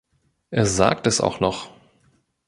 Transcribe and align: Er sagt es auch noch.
Er 0.49 0.65
sagt 0.65 1.05
es 1.05 1.21
auch 1.21 1.39
noch. 1.41 1.69